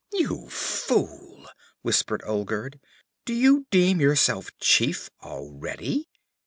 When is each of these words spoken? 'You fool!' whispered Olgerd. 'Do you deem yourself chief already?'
'You 0.13 0.49
fool!' 0.49 1.45
whispered 1.83 2.23
Olgerd. 2.25 2.79
'Do 3.23 3.35
you 3.35 3.67
deem 3.69 4.01
yourself 4.01 4.49
chief 4.57 5.11
already?' 5.21 6.07